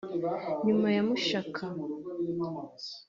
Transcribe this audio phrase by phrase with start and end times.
[0.65, 1.63] nyuma ya Mushaka